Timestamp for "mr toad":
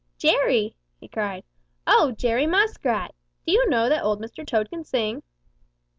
4.19-4.67